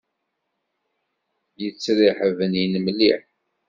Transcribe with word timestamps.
Yettriḥ 1.61 2.19
bnin 2.37 2.73
mliḥ. 2.85 3.21